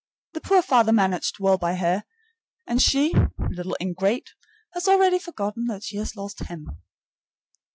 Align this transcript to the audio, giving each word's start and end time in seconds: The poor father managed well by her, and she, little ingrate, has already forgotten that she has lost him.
The 0.33 0.41
poor 0.41 0.63
father 0.63 0.91
managed 0.91 1.37
well 1.39 1.59
by 1.59 1.75
her, 1.75 2.05
and 2.65 2.81
she, 2.81 3.13
little 3.37 3.77
ingrate, 3.79 4.31
has 4.73 4.87
already 4.87 5.19
forgotten 5.19 5.65
that 5.67 5.83
she 5.83 5.97
has 5.97 6.15
lost 6.15 6.39
him. 6.47 6.71